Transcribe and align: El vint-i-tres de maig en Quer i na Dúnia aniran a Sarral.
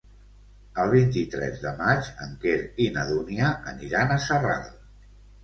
El 0.83 0.87
vint-i-tres 0.93 1.61
de 1.65 1.73
maig 1.81 2.09
en 2.25 2.33
Quer 2.47 2.57
i 2.87 2.89
na 2.97 3.05
Dúnia 3.11 3.53
aniran 3.75 4.17
a 4.17 4.21
Sarral. 4.27 4.67